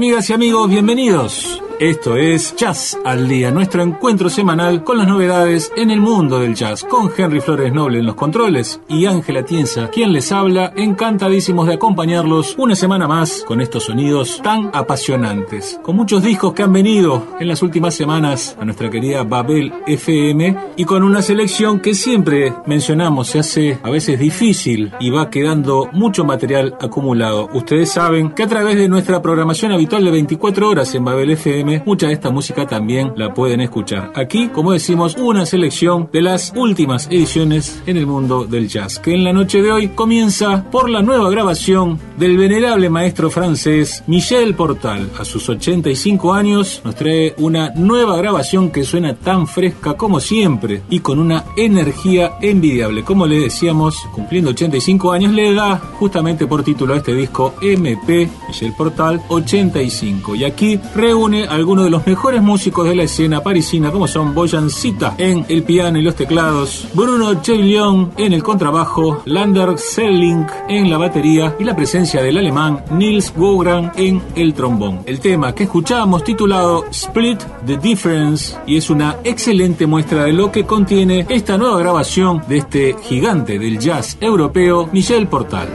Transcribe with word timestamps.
Amigas 0.00 0.30
y 0.30 0.32
amigos, 0.32 0.70
bienvenidos. 0.70 1.59
Esto 1.80 2.18
es 2.18 2.54
Jazz 2.56 2.98
al 3.06 3.26
Día, 3.26 3.50
nuestro 3.50 3.82
encuentro 3.82 4.28
semanal 4.28 4.84
con 4.84 4.98
las 4.98 5.08
novedades 5.08 5.72
en 5.78 5.90
el 5.90 5.98
mundo 5.98 6.38
del 6.38 6.54
jazz, 6.54 6.84
con 6.84 7.10
Henry 7.16 7.40
Flores 7.40 7.72
Noble 7.72 8.00
en 8.00 8.04
los 8.04 8.16
controles 8.16 8.82
y 8.86 9.06
Ángela 9.06 9.46
Tienza, 9.46 9.88
quien 9.88 10.12
les 10.12 10.30
habla, 10.30 10.74
encantadísimos 10.76 11.66
de 11.66 11.72
acompañarlos 11.72 12.54
una 12.58 12.74
semana 12.74 13.08
más 13.08 13.44
con 13.46 13.62
estos 13.62 13.84
sonidos 13.84 14.42
tan 14.42 14.68
apasionantes, 14.74 15.80
con 15.82 15.96
muchos 15.96 16.22
discos 16.22 16.52
que 16.52 16.64
han 16.64 16.72
venido 16.74 17.26
en 17.40 17.48
las 17.48 17.62
últimas 17.62 17.94
semanas 17.94 18.58
a 18.60 18.66
nuestra 18.66 18.90
querida 18.90 19.22
Babel 19.22 19.72
FM 19.86 20.56
y 20.76 20.84
con 20.84 21.02
una 21.02 21.22
selección 21.22 21.80
que 21.80 21.94
siempre 21.94 22.52
mencionamos 22.66 23.28
se 23.28 23.38
hace 23.38 23.78
a 23.82 23.88
veces 23.88 24.20
difícil 24.20 24.92
y 25.00 25.08
va 25.08 25.30
quedando 25.30 25.88
mucho 25.94 26.26
material 26.26 26.76
acumulado. 26.78 27.48
Ustedes 27.54 27.90
saben 27.90 28.32
que 28.32 28.42
a 28.42 28.48
través 28.48 28.76
de 28.76 28.86
nuestra 28.86 29.22
programación 29.22 29.72
habitual 29.72 30.04
de 30.04 30.10
24 30.10 30.68
horas 30.68 30.94
en 30.94 31.06
Babel 31.06 31.30
FM 31.30 31.69
mucha 31.84 32.08
de 32.08 32.14
esta 32.14 32.30
música 32.30 32.66
también 32.66 33.12
la 33.16 33.32
pueden 33.34 33.60
escuchar. 33.60 34.12
Aquí, 34.14 34.48
como 34.48 34.72
decimos, 34.72 35.16
una 35.16 35.46
selección 35.46 36.08
de 36.12 36.22
las 36.22 36.52
últimas 36.56 37.06
ediciones 37.06 37.82
en 37.86 37.96
el 37.96 38.06
mundo 38.06 38.44
del 38.44 38.68
jazz, 38.68 38.98
que 38.98 39.14
en 39.14 39.24
la 39.24 39.32
noche 39.32 39.62
de 39.62 39.72
hoy 39.72 39.88
comienza 39.88 40.64
por 40.70 40.88
la 40.90 41.02
nueva 41.02 41.30
grabación 41.30 41.98
del 42.18 42.36
venerable 42.36 42.90
maestro 42.90 43.30
francés 43.30 44.02
Michel 44.06 44.54
Portal. 44.54 45.10
A 45.18 45.24
sus 45.24 45.48
85 45.48 46.32
años 46.32 46.80
nos 46.84 46.94
trae 46.94 47.34
una 47.38 47.70
nueva 47.74 48.16
grabación 48.16 48.70
que 48.70 48.84
suena 48.84 49.14
tan 49.14 49.46
fresca 49.46 49.94
como 49.94 50.20
siempre 50.20 50.82
y 50.90 51.00
con 51.00 51.18
una 51.18 51.44
energía 51.56 52.32
envidiable. 52.40 53.04
Como 53.04 53.26
le 53.26 53.40
decíamos, 53.40 53.96
cumpliendo 54.12 54.50
85 54.50 55.12
años 55.12 55.32
le 55.32 55.54
da 55.54 55.78
justamente 55.78 56.46
por 56.46 56.62
título 56.62 56.94
a 56.94 56.98
este 56.98 57.14
disco 57.14 57.54
MP 57.60 58.28
Michel 58.48 58.72
Portal 58.76 59.20
85 59.28 60.34
y 60.34 60.44
aquí 60.44 60.80
reúne 60.94 61.44
algunos 61.60 61.84
de 61.84 61.90
los 61.90 62.06
mejores 62.06 62.40
músicos 62.40 62.88
de 62.88 62.94
la 62.94 63.02
escena 63.02 63.42
parisina, 63.42 63.90
como 63.90 64.08
son 64.08 64.34
Boyan 64.34 64.70
Cita 64.70 65.14
en 65.18 65.44
el 65.50 65.62
piano 65.62 65.98
y 65.98 66.02
los 66.02 66.14
teclados, 66.14 66.88
Bruno 66.94 67.34
Cheillon 67.42 68.12
en 68.16 68.32
el 68.32 68.42
contrabajo, 68.42 69.20
Lander 69.26 69.78
Selling 69.78 70.46
en 70.70 70.88
la 70.88 70.96
batería 70.96 71.54
y 71.58 71.64
la 71.64 71.76
presencia 71.76 72.22
del 72.22 72.38
alemán 72.38 72.82
Nils 72.92 73.34
Wogran 73.36 73.92
en 73.96 74.22
el 74.36 74.54
trombón. 74.54 75.00
El 75.04 75.20
tema 75.20 75.54
que 75.54 75.64
escuchábamos 75.64 76.24
titulado 76.24 76.86
Split 76.90 77.40
the 77.66 77.76
Difference 77.76 78.56
y 78.66 78.78
es 78.78 78.88
una 78.88 79.18
excelente 79.22 79.86
muestra 79.86 80.24
de 80.24 80.32
lo 80.32 80.50
que 80.50 80.64
contiene 80.64 81.26
esta 81.28 81.58
nueva 81.58 81.78
grabación 81.78 82.42
de 82.48 82.56
este 82.56 82.96
gigante 83.02 83.58
del 83.58 83.78
jazz 83.78 84.16
europeo, 84.18 84.88
Michel 84.92 85.26
Portal. 85.26 85.68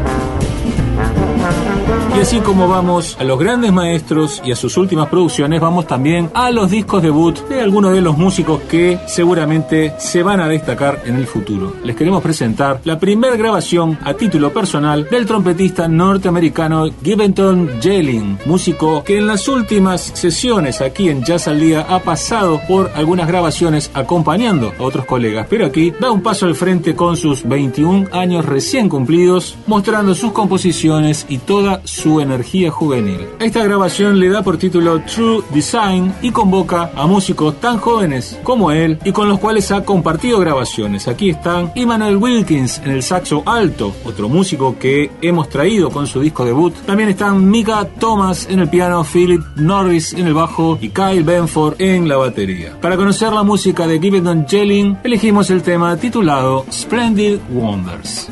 Así 2.25 2.39
como 2.39 2.67
vamos 2.67 3.15
a 3.19 3.23
los 3.23 3.37
grandes 3.37 3.71
maestros 3.71 4.41
y 4.43 4.51
a 4.51 4.55
sus 4.55 4.77
últimas 4.77 5.09
producciones, 5.09 5.61
vamos 5.61 5.85
también 5.85 6.31
a 6.33 6.49
los 6.49 6.71
discos 6.71 7.03
debut 7.03 7.37
de 7.49 7.61
algunos 7.61 7.93
de 7.93 8.01
los 8.01 8.17
músicos 8.17 8.61
que 8.61 8.97
seguramente 9.05 9.93
se 9.99 10.23
van 10.23 10.39
a 10.39 10.47
destacar 10.47 11.03
en 11.05 11.17
el 11.17 11.27
futuro. 11.27 11.75
Les 11.83 11.95
queremos 11.95 12.23
presentar 12.23 12.81
la 12.83 12.97
primera 12.97 13.35
grabación 13.35 13.99
a 14.03 14.15
título 14.15 14.51
personal 14.51 15.07
del 15.07 15.27
trompetista 15.27 15.87
norteamericano 15.87 16.89
Giventon 17.03 17.79
Jelling, 17.79 18.39
músico 18.47 19.03
que 19.03 19.19
en 19.19 19.27
las 19.27 19.47
últimas 19.47 20.01
sesiones 20.01 20.81
aquí 20.81 21.09
en 21.09 21.23
Jazz 21.23 21.47
al 21.47 21.59
Día 21.59 21.85
ha 21.87 21.99
pasado 21.99 22.59
por 22.67 22.91
algunas 22.95 23.27
grabaciones 23.27 23.91
acompañando 23.93 24.73
a 24.79 24.81
otros 24.81 25.05
colegas, 25.05 25.45
pero 25.47 25.67
aquí 25.67 25.93
da 25.99 26.09
un 26.09 26.23
paso 26.23 26.47
al 26.47 26.55
frente 26.55 26.95
con 26.95 27.17
sus 27.17 27.47
21 27.47 28.07
años 28.13 28.45
recién 28.45 28.89
cumplidos, 28.89 29.59
mostrando 29.67 30.15
sus 30.15 30.31
composiciones 30.31 31.27
y 31.29 31.37
toda 31.37 31.81
su 31.83 32.14
su 32.15 32.21
energía 32.21 32.71
juvenil. 32.71 33.27
Esta 33.39 33.63
grabación 33.63 34.19
le 34.19 34.29
da 34.29 34.41
por 34.41 34.57
título 34.57 35.01
True 35.01 35.43
Design 35.53 36.13
y 36.21 36.31
convoca 36.31 36.91
a 36.95 37.05
músicos 37.07 37.59
tan 37.59 37.77
jóvenes 37.77 38.39
como 38.43 38.71
él 38.71 38.97
y 39.03 39.11
con 39.11 39.27
los 39.27 39.39
cuales 39.39 39.69
ha 39.71 39.83
compartido 39.83 40.39
grabaciones. 40.39 41.09
Aquí 41.09 41.31
están 41.31 41.73
Emmanuel 41.75 42.15
Wilkins 42.15 42.79
en 42.85 42.91
el 42.91 43.03
saxo 43.03 43.43
alto, 43.45 43.93
otro 44.05 44.29
músico 44.29 44.77
que 44.79 45.11
hemos 45.21 45.49
traído 45.49 45.89
con 45.89 46.07
su 46.07 46.21
disco 46.21 46.45
debut. 46.45 46.73
También 46.85 47.09
están 47.09 47.49
Mika 47.49 47.85
Thomas 47.99 48.47
en 48.49 48.59
el 48.59 48.69
piano, 48.69 49.03
Philip 49.03 49.41
Norris 49.57 50.13
en 50.13 50.27
el 50.27 50.33
bajo 50.33 50.77
y 50.79 50.89
Kyle 50.89 51.23
Benford 51.23 51.81
en 51.81 52.07
la 52.07 52.15
batería. 52.15 52.79
Para 52.79 52.95
conocer 52.95 53.33
la 53.33 53.43
música 53.43 53.87
de 53.87 53.99
Gibbon 53.99 54.45
Jelling, 54.47 54.99
elegimos 55.03 55.49
el 55.49 55.63
tema 55.63 55.97
titulado 55.97 56.65
Splendid 56.71 57.39
Wonders. 57.49 58.29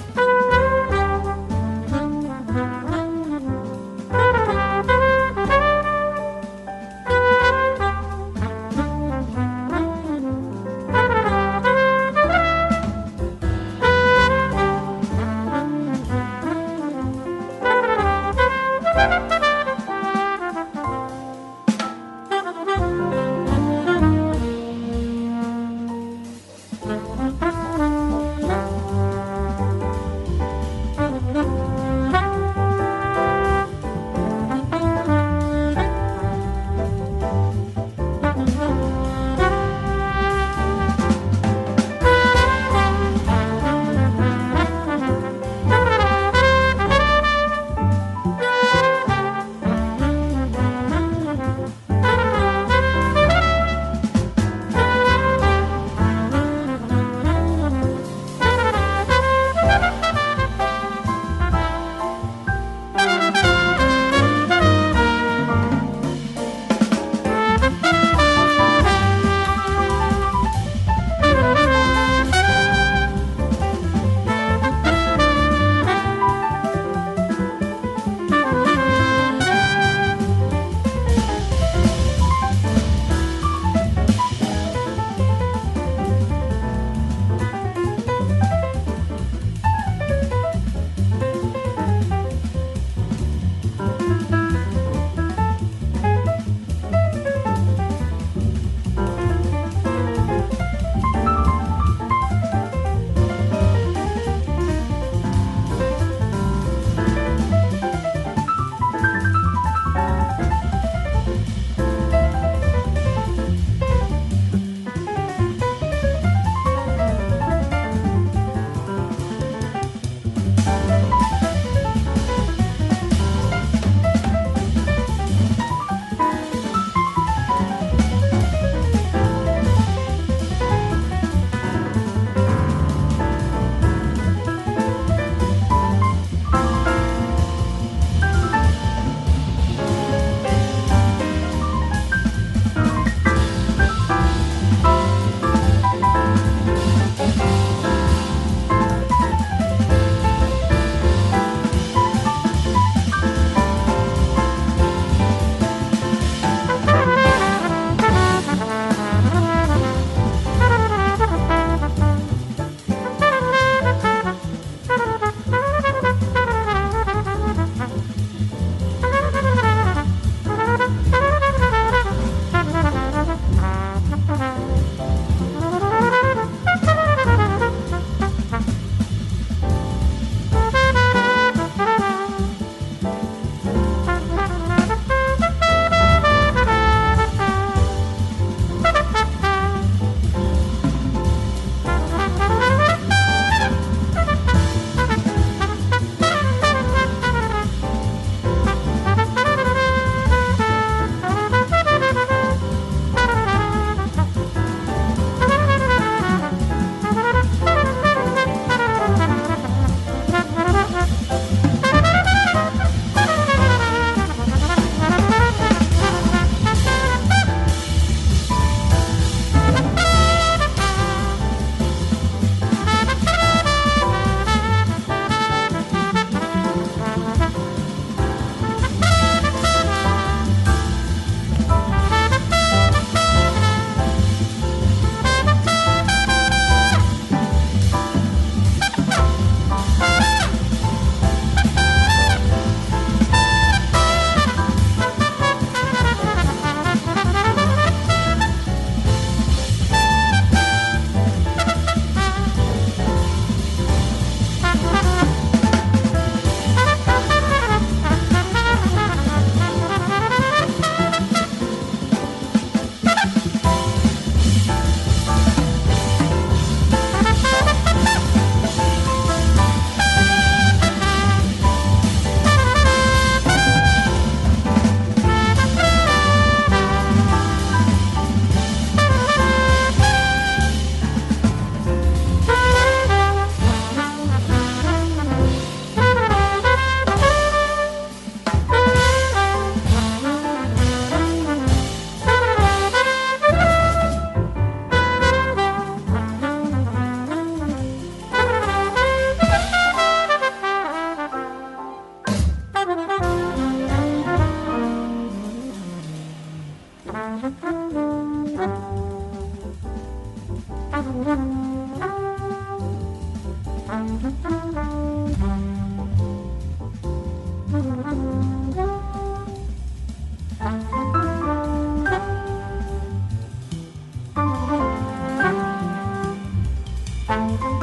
Bye. 327.59 327.82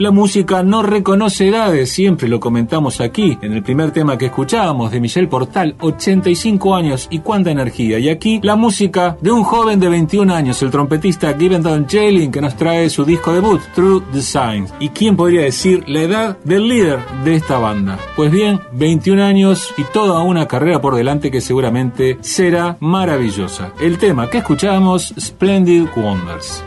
La 0.00 0.10
música 0.10 0.62
no 0.62 0.82
reconoce 0.82 1.48
edades, 1.48 1.92
siempre 1.92 2.26
lo 2.26 2.40
comentamos 2.40 3.02
aquí, 3.02 3.36
en 3.42 3.52
el 3.52 3.62
primer 3.62 3.90
tema 3.90 4.16
que 4.16 4.24
escuchábamos 4.24 4.90
de 4.90 4.98
Michel 4.98 5.28
Portal, 5.28 5.76
85 5.78 6.74
años 6.74 7.06
y 7.10 7.18
cuánta 7.18 7.50
energía. 7.50 7.98
Y 7.98 8.08
aquí 8.08 8.40
la 8.42 8.56
música 8.56 9.18
de 9.20 9.30
un 9.30 9.42
joven 9.44 9.78
de 9.78 9.90
21 9.90 10.34
años, 10.34 10.62
el 10.62 10.70
trompetista 10.70 11.36
Given 11.36 11.62
Don 11.62 11.86
Jalen, 11.86 12.32
que 12.32 12.40
nos 12.40 12.56
trae 12.56 12.88
su 12.88 13.04
disco 13.04 13.34
debut, 13.34 13.60
True 13.74 14.00
Design. 14.10 14.68
¿Y 14.78 14.88
quién 14.88 15.16
podría 15.16 15.42
decir 15.42 15.84
la 15.86 16.00
edad 16.00 16.38
del 16.44 16.66
líder 16.66 17.00
de 17.22 17.34
esta 17.34 17.58
banda? 17.58 17.98
Pues 18.16 18.32
bien, 18.32 18.58
21 18.72 19.22
años 19.22 19.74
y 19.76 19.84
toda 19.84 20.22
una 20.22 20.48
carrera 20.48 20.80
por 20.80 20.94
delante 20.94 21.30
que 21.30 21.42
seguramente 21.42 22.16
será 22.22 22.78
maravillosa. 22.80 23.74
El 23.78 23.98
tema 23.98 24.30
que 24.30 24.38
escuchamos, 24.38 25.12
Splendid 25.18 25.88
Wonders. 25.94 26.64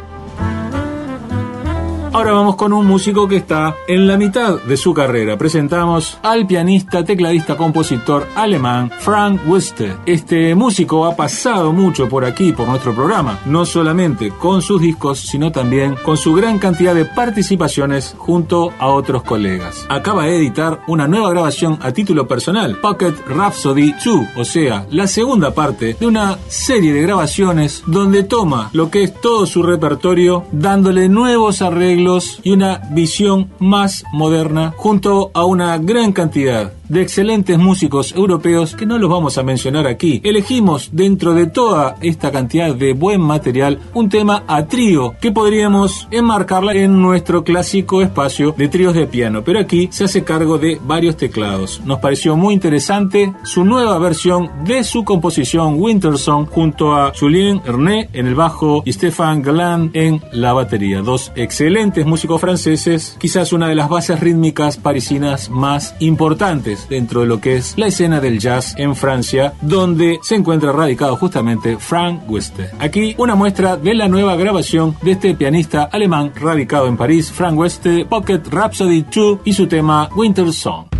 Ahora 2.13 2.32
vamos 2.32 2.58
con 2.58 2.74
un 2.74 2.86
músico 2.86 3.27
que 3.27 3.38
está 3.38 3.75
en 3.88 4.05
la 4.05 4.17
mitad 4.17 4.62
de 4.62 4.77
su 4.77 4.93
carrera. 4.93 5.36
Presentamos 5.36 6.20
al 6.22 6.46
pianista, 6.46 7.03
tecladista, 7.03 7.58
compositor 7.58 8.27
alemán 8.36 8.91
Frank 9.00 9.41
Wüste. 9.48 9.96
Este 10.05 10.53
músico 10.53 11.08
ha 11.08 11.15
pasado 11.15 11.74
mucho 11.74 12.08
por 12.08 12.24
aquí, 12.24 12.53
por 12.53 12.67
nuestro 12.67 12.93
programa, 12.93 13.39
no 13.48 13.65
solamente 13.65 14.29
con 14.29 14.62
sus 14.62 14.79
discos, 14.79 15.22
sino 15.22 15.51
también 15.51 15.96
con 16.05 16.15
su 16.15 16.36
gran 16.36 16.60
cantidad 16.60 16.93
de 16.93 17.05
participaciones 17.05 18.13
junto 18.15 18.72
a 18.77 18.89
otros 18.89 19.24
colegas. 19.24 19.84
Acaba 19.89 20.25
de 20.25 20.38
editar 20.38 20.82
una 20.86 21.08
nueva 21.08 21.32
grabación 21.32 21.79
a 21.82 21.93
título 21.93 22.27
personal, 22.27 22.77
Pocket 22.77 23.15
Rhapsody 23.27 23.91
2, 24.05 24.27
o 24.36 24.46
sea, 24.46 24.86
la 24.91 25.08
segunda 25.08 25.55
parte 25.55 25.98
de 26.00 26.05
una 26.05 26.38
serie 26.48 26.93
de 26.93 27.01
grabaciones 27.01 27.82
donde 27.88 28.24
toma 28.24 28.70
lo 28.72 28.91
que 28.91 29.01
es 29.01 29.20
todo 29.20 29.48
su 29.48 29.63
repertorio, 29.63 30.43
dándole 30.51 31.10
nuevos 31.10 31.63
arreglos 31.63 32.02
y 32.43 32.51
una 32.51 32.81
visión 32.91 33.50
más 33.60 34.03
moderna 34.12 34.74
junto 34.75 35.31
a 35.33 35.45
una 35.45 35.77
gran 35.77 36.12
cantidad 36.12 36.74
de 36.93 37.01
excelentes 37.01 37.57
músicos 37.57 38.13
europeos 38.15 38.75
que 38.75 38.85
no 38.85 39.00
los 39.00 39.09
vamos 39.09 39.38
a 39.39 39.43
mencionar 39.43 39.88
aquí. 39.88 40.21
Elegimos 40.23 40.89
dentro 40.91 41.33
de 41.33 41.47
toda 41.47 41.95
esta 42.01 42.31
cantidad 42.31 42.75
de 42.75 42.93
buen 42.93 43.19
material 43.19 43.79
un 43.95 44.09
tema 44.09 44.43
a 44.47 44.67
trío 44.67 45.15
que 45.19 45.31
podríamos 45.31 46.07
enmarcarla 46.12 46.73
en 46.73 47.01
nuestro 47.01 47.43
clásico 47.43 48.03
espacio 48.03 48.53
de 48.55 48.67
tríos 48.67 48.93
de 48.93 49.07
piano, 49.07 49.43
pero 49.43 49.59
aquí 49.59 49.89
se 49.91 50.03
hace 50.03 50.23
cargo 50.23 50.59
de 50.59 50.79
varios 50.85 51.17
teclados. 51.17 51.81
Nos 51.83 52.00
pareció 52.00 52.35
muy 52.35 52.53
interesante 52.53 53.33
su 53.43 53.65
nueva 53.65 53.97
versión 53.97 54.51
de 54.63 54.83
su 54.83 55.03
composición 55.03 55.75
Winter 55.79 56.17
Song 56.19 56.47
junto 56.47 56.95
a 56.95 57.12
Julien 57.19 57.59
Erné 57.65 58.09
en 58.13 58.27
el 58.27 58.35
bajo 58.35 58.83
y 58.85 58.93
Stéphane 58.93 59.41
Galland 59.41 59.95
en 59.95 60.21
la 60.31 60.53
batería. 60.53 61.01
Dos 61.01 61.31
excelentes 61.35 62.05
músicos 62.05 62.39
franceses, 62.39 63.17
quizás 63.19 63.51
una 63.51 63.67
de 63.67 63.75
las 63.75 63.89
bases 63.89 64.19
rítmicas 64.19 64.77
parisinas 64.77 65.50
más 65.50 65.95
importantes 66.00 66.82
dentro 66.89 67.21
de 67.21 67.27
lo 67.27 67.39
que 67.39 67.57
es 67.57 67.73
la 67.77 67.87
escena 67.87 68.19
del 68.19 68.39
jazz 68.39 68.75
en 68.77 68.95
Francia, 68.95 69.53
donde 69.61 70.19
se 70.21 70.35
encuentra 70.35 70.71
radicado 70.71 71.15
justamente 71.15 71.77
Frank 71.77 72.29
Weste. 72.29 72.69
Aquí 72.79 73.15
una 73.17 73.35
muestra 73.35 73.77
de 73.77 73.93
la 73.93 74.07
nueva 74.07 74.35
grabación 74.35 74.95
de 75.01 75.11
este 75.11 75.35
pianista 75.35 75.83
alemán 75.83 76.31
radicado 76.35 76.87
en 76.87 76.97
París, 76.97 77.31
Frank 77.31 77.57
Weste, 77.57 78.05
Pocket 78.05 78.41
Rhapsody 78.49 79.05
2 79.13 79.39
y 79.45 79.53
su 79.53 79.67
tema 79.67 80.09
Winter 80.15 80.51
Song. 80.51 80.92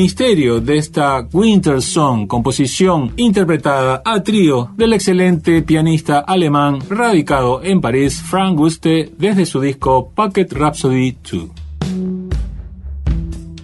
Misterio 0.00 0.62
de 0.62 0.78
esta 0.78 1.28
Winter 1.30 1.82
Song, 1.82 2.26
composición 2.26 3.12
interpretada 3.16 4.00
a 4.02 4.22
trío 4.22 4.70
del 4.74 4.94
excelente 4.94 5.60
pianista 5.60 6.20
alemán 6.20 6.78
radicado 6.88 7.62
en 7.62 7.82
París, 7.82 8.22
Frank 8.22 8.56
Guste, 8.56 9.12
desde 9.18 9.44
su 9.44 9.60
disco 9.60 10.10
Pocket 10.14 10.46
Rhapsody 10.52 11.18
2. 11.30 11.59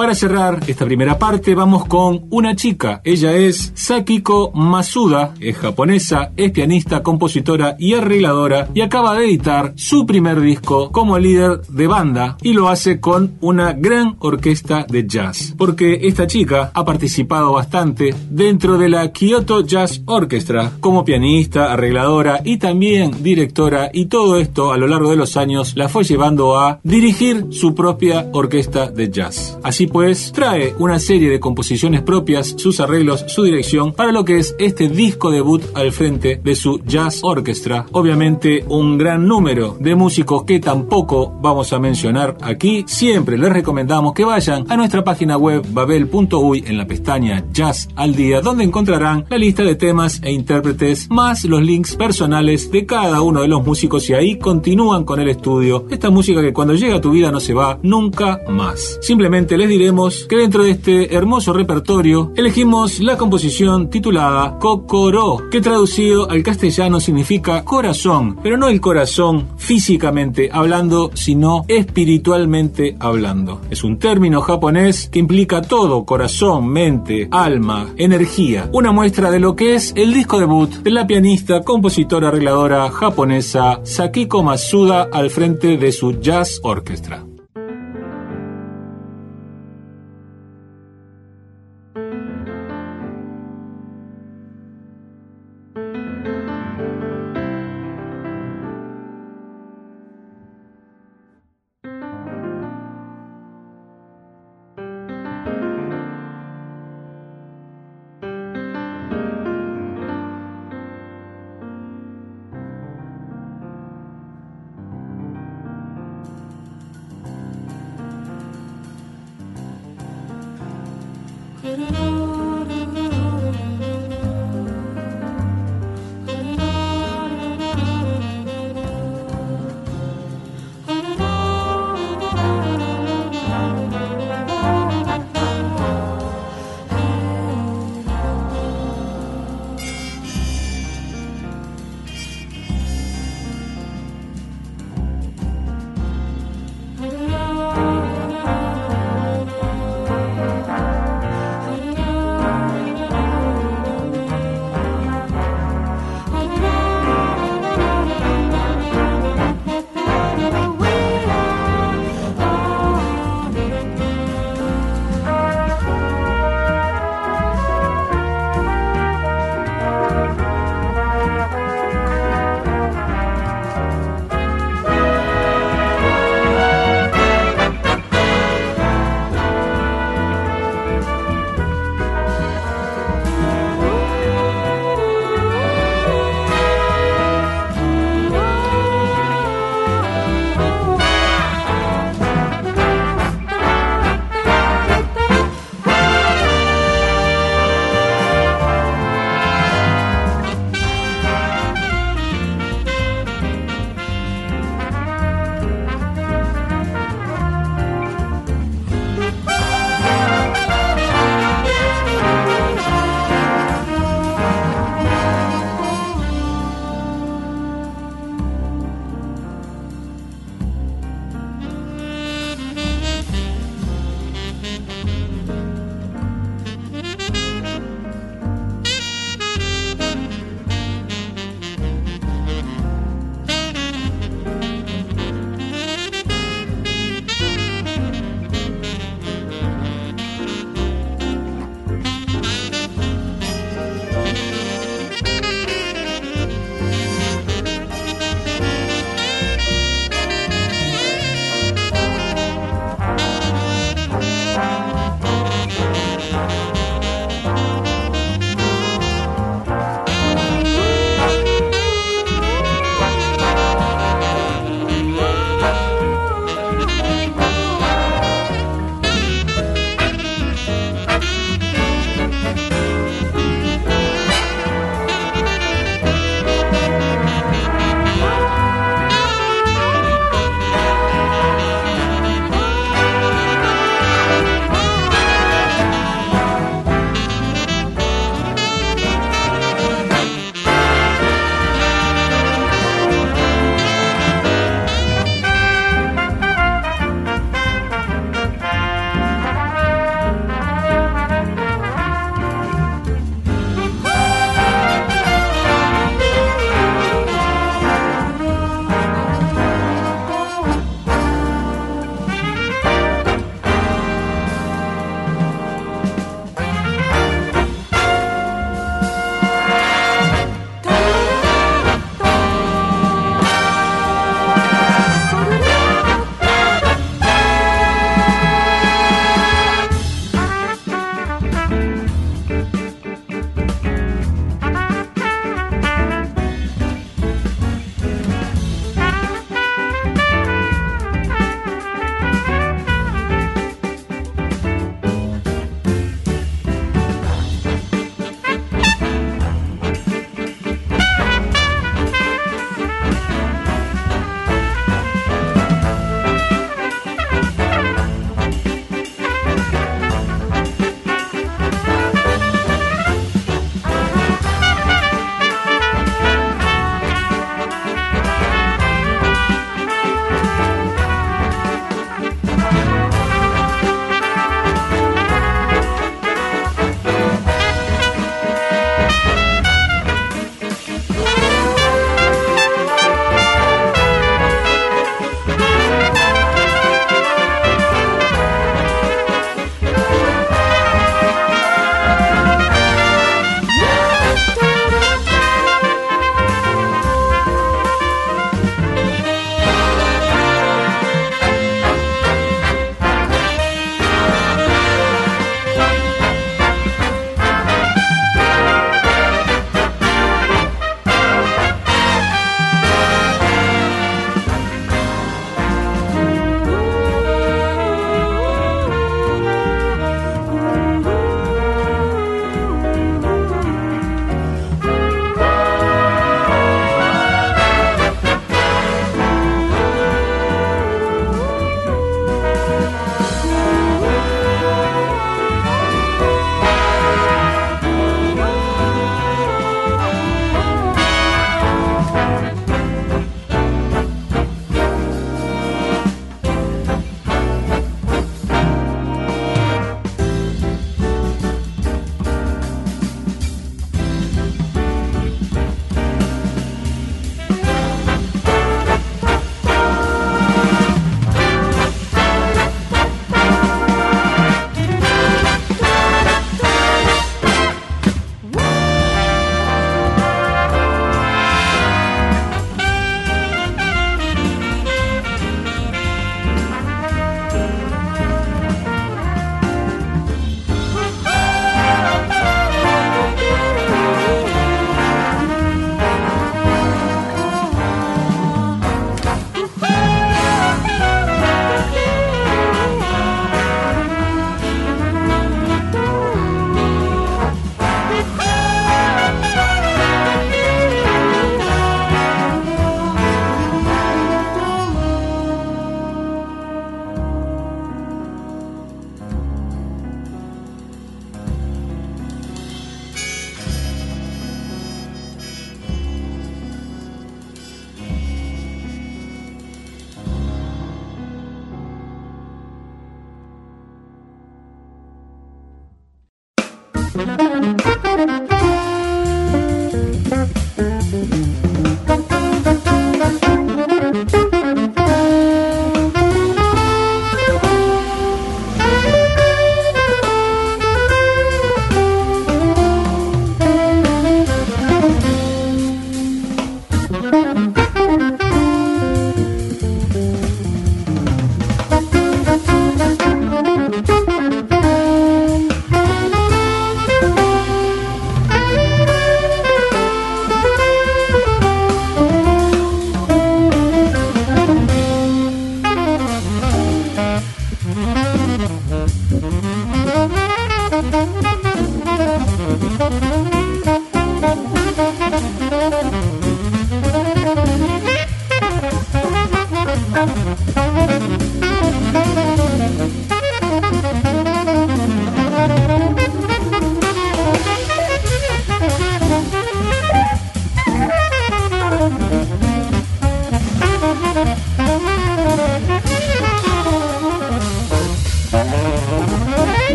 Para 0.00 0.14
cerrar 0.14 0.60
esta 0.66 0.86
primera 0.86 1.18
parte 1.18 1.54
vamos 1.54 1.84
con 1.84 2.24
una 2.30 2.56
chica. 2.56 3.02
Ella 3.04 3.34
es 3.34 3.70
Sakiko 3.74 4.50
Masuda, 4.54 5.34
es 5.40 5.58
japonesa, 5.58 6.32
es 6.38 6.52
pianista, 6.52 7.02
compositora 7.02 7.76
y 7.78 7.92
arregladora 7.92 8.70
y 8.72 8.80
acaba 8.80 9.14
de 9.14 9.26
editar 9.26 9.74
su 9.76 10.06
primer 10.06 10.40
disco 10.40 10.90
como 10.90 11.18
líder 11.18 11.60
de 11.66 11.86
banda 11.86 12.38
y 12.40 12.54
lo 12.54 12.70
hace 12.70 12.98
con 12.98 13.36
una 13.42 13.74
gran 13.74 14.16
orquesta 14.20 14.86
de 14.88 15.06
jazz. 15.06 15.54
Porque 15.58 15.98
esta 16.04 16.26
chica 16.26 16.70
ha 16.72 16.82
participado 16.82 17.52
bastante 17.52 18.14
dentro 18.30 18.78
de 18.78 18.88
la 18.88 19.12
Kyoto 19.12 19.60
Jazz 19.60 20.00
Orchestra 20.06 20.72
como 20.80 21.04
pianista, 21.04 21.74
arregladora 21.74 22.40
y 22.42 22.56
también 22.56 23.22
directora 23.22 23.90
y 23.92 24.06
todo 24.06 24.38
esto 24.38 24.72
a 24.72 24.78
lo 24.78 24.86
largo 24.86 25.10
de 25.10 25.16
los 25.16 25.36
años 25.36 25.76
la 25.76 25.90
fue 25.90 26.04
llevando 26.04 26.58
a 26.58 26.80
dirigir 26.84 27.48
su 27.50 27.74
propia 27.74 28.30
orquesta 28.32 28.90
de 28.90 29.10
jazz. 29.10 29.58
Así 29.62 29.89
pues, 29.92 30.32
trae 30.32 30.74
una 30.78 30.98
serie 30.98 31.30
de 31.30 31.40
composiciones 31.40 32.02
propias, 32.02 32.54
sus 32.56 32.80
arreglos, 32.80 33.24
su 33.28 33.42
dirección, 33.42 33.92
para 33.92 34.12
lo 34.12 34.24
que 34.24 34.38
es 34.38 34.54
este 34.58 34.88
disco 34.88 35.30
debut 35.30 35.62
al 35.74 35.92
frente 35.92 36.40
de 36.42 36.54
su 36.54 36.80
Jazz 36.84 37.20
Orchestra. 37.22 37.86
Obviamente, 37.92 38.64
un 38.68 38.98
gran 38.98 39.26
número 39.26 39.76
de 39.78 39.94
músicos 39.94 40.44
que 40.44 40.60
tampoco 40.60 41.32
vamos 41.40 41.72
a 41.72 41.78
mencionar 41.78 42.36
aquí. 42.40 42.84
Siempre 42.86 43.36
les 43.38 43.52
recomendamos 43.52 44.14
que 44.14 44.24
vayan 44.24 44.64
a 44.68 44.76
nuestra 44.76 45.04
página 45.04 45.36
web 45.36 45.64
babel.uy 45.70 46.64
en 46.66 46.78
la 46.78 46.86
pestaña 46.86 47.44
Jazz 47.52 47.88
al 47.96 48.14
Día, 48.14 48.40
donde 48.40 48.64
encontrarán 48.64 49.24
la 49.28 49.38
lista 49.38 49.62
de 49.62 49.74
temas 49.74 50.20
e 50.22 50.32
intérpretes, 50.32 51.08
más 51.10 51.44
los 51.44 51.62
links 51.62 51.96
personales 51.96 52.70
de 52.70 52.86
cada 52.86 53.22
uno 53.22 53.42
de 53.42 53.48
los 53.48 53.64
músicos 53.64 54.08
y 54.10 54.14
ahí 54.14 54.38
continúan 54.38 55.04
con 55.04 55.20
el 55.20 55.28
estudio. 55.28 55.86
Esta 55.90 56.10
música 56.10 56.40
que 56.40 56.52
cuando 56.52 56.74
llega 56.74 56.96
a 56.96 57.00
tu 57.00 57.10
vida 57.10 57.30
no 57.30 57.40
se 57.40 57.54
va 57.54 57.78
nunca 57.82 58.40
más. 58.48 58.98
Simplemente 59.00 59.56
les 59.56 59.68
diré 59.68 59.79
que 60.28 60.36
dentro 60.36 60.62
de 60.62 60.72
este 60.72 61.14
hermoso 61.14 61.54
repertorio 61.54 62.32
elegimos 62.36 63.00
la 63.00 63.16
composición 63.16 63.88
titulada 63.88 64.58
Kokoro, 64.58 65.48
que 65.50 65.62
traducido 65.62 66.30
al 66.30 66.42
castellano 66.42 67.00
significa 67.00 67.64
corazón, 67.64 68.36
pero 68.42 68.58
no 68.58 68.68
el 68.68 68.78
corazón 68.78 69.48
físicamente 69.56 70.50
hablando, 70.52 71.10
sino 71.14 71.64
espiritualmente 71.66 72.96
hablando. 73.00 73.62
Es 73.70 73.82
un 73.82 73.98
término 73.98 74.42
japonés 74.42 75.08
que 75.08 75.18
implica 75.18 75.62
todo, 75.62 76.04
corazón, 76.04 76.68
mente, 76.68 77.28
alma, 77.30 77.88
energía. 77.96 78.68
Una 78.74 78.92
muestra 78.92 79.30
de 79.30 79.40
lo 79.40 79.56
que 79.56 79.76
es 79.76 79.94
el 79.96 80.12
disco 80.12 80.38
debut 80.38 80.70
de 80.70 80.90
la 80.90 81.06
pianista, 81.06 81.62
compositora, 81.62 82.28
arregladora 82.28 82.90
japonesa 82.90 83.80
Sakiko 83.84 84.42
Masuda 84.42 85.08
al 85.10 85.30
frente 85.30 85.78
de 85.78 85.90
su 85.90 86.20
Jazz 86.20 86.60
Orchestra. 86.62 87.29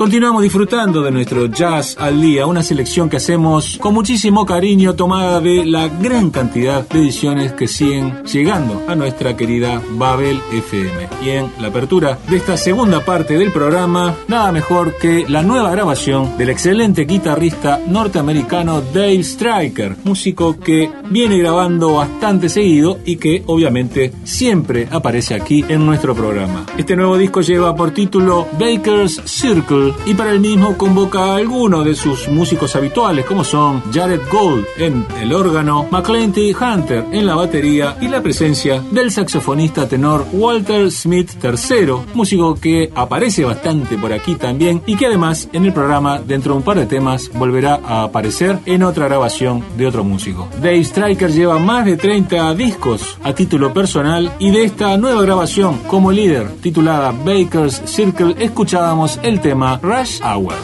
Continuamos 0.00 0.42
disfrutando 0.42 1.02
de 1.02 1.10
nuestro 1.10 1.44
Jazz 1.44 1.94
al 1.98 2.22
Día, 2.22 2.46
una 2.46 2.62
selección 2.62 3.10
que 3.10 3.18
hacemos 3.18 3.76
con 3.76 3.92
muchísimo 3.92 4.46
cariño 4.46 4.94
tomada 4.94 5.42
de 5.42 5.66
la 5.66 5.88
gran 5.88 6.30
cantidad 6.30 6.88
de 6.88 7.00
ediciones 7.00 7.52
que 7.52 7.68
siguen 7.68 8.24
llegando 8.24 8.82
a 8.88 8.94
nuestra 8.94 9.36
querida 9.36 9.82
Babel 9.90 10.40
FM. 10.52 11.06
Y 11.22 11.28
en 11.28 11.52
la 11.60 11.68
apertura 11.68 12.18
de 12.30 12.38
esta 12.38 12.56
segunda 12.56 13.04
parte 13.04 13.36
del 13.36 13.52
programa, 13.52 14.16
nada 14.26 14.50
mejor 14.52 14.96
que 14.96 15.26
la 15.28 15.42
nueva 15.42 15.70
grabación 15.70 16.38
del 16.38 16.48
excelente 16.48 17.04
guitarrista 17.04 17.78
norteamericano 17.86 18.80
Dave 18.80 19.22
Stryker, 19.22 19.96
músico 20.04 20.58
que 20.58 20.90
viene 21.10 21.36
grabando 21.36 21.96
bastante 21.96 22.48
seguido 22.48 23.00
y 23.04 23.16
que 23.16 23.42
obviamente 23.44 24.14
siempre 24.24 24.88
aparece 24.90 25.34
aquí 25.34 25.62
en 25.68 25.84
nuestro 25.84 26.14
programa. 26.14 26.64
Este 26.78 26.96
nuevo 26.96 27.18
disco 27.18 27.42
lleva 27.42 27.76
por 27.76 27.90
título 27.90 28.48
Baker's 28.58 29.20
Circle 29.26 29.89
y 30.06 30.14
para 30.14 30.30
el 30.30 30.40
mismo 30.40 30.76
convoca 30.76 31.24
a 31.24 31.36
algunos 31.36 31.84
de 31.84 31.94
sus 31.94 32.28
músicos 32.28 32.76
habituales 32.76 33.24
como 33.24 33.44
son 33.44 33.82
Jared 33.92 34.20
Gold 34.30 34.66
en 34.76 35.06
el 35.20 35.32
órgano, 35.32 35.86
McClenty 35.90 36.52
Hunter 36.54 37.06
en 37.12 37.26
la 37.26 37.34
batería 37.34 37.96
y 38.00 38.08
la 38.08 38.22
presencia 38.22 38.82
del 38.90 39.10
saxofonista 39.10 39.88
tenor 39.88 40.26
Walter 40.32 40.90
Smith 40.90 41.32
III, 41.42 42.14
músico 42.14 42.54
que 42.54 42.90
aparece 42.94 43.44
bastante 43.44 43.96
por 43.96 44.12
aquí 44.12 44.34
también 44.34 44.82
y 44.86 44.96
que 44.96 45.06
además 45.06 45.48
en 45.52 45.64
el 45.64 45.72
programa 45.72 46.20
dentro 46.20 46.52
de 46.52 46.58
un 46.58 46.64
par 46.64 46.78
de 46.78 46.86
temas 46.86 47.30
volverá 47.32 47.80
a 47.84 48.04
aparecer 48.04 48.58
en 48.66 48.82
otra 48.82 49.06
grabación 49.06 49.64
de 49.76 49.86
otro 49.86 50.04
músico. 50.04 50.48
Dave 50.60 50.80
Striker 50.84 51.30
lleva 51.30 51.58
más 51.58 51.84
de 51.84 51.96
30 51.96 52.54
discos 52.54 53.18
a 53.22 53.32
título 53.32 53.72
personal 53.72 54.32
y 54.38 54.50
de 54.50 54.64
esta 54.64 54.96
nueva 54.96 55.22
grabación 55.22 55.78
como 55.86 56.12
líder 56.12 56.48
titulada 56.62 57.12
Baker's 57.12 57.82
Circle 57.84 58.36
escuchábamos 58.38 59.18
el 59.22 59.40
tema 59.40 59.79
Rush 59.82 60.20
Hour. 60.22 60.54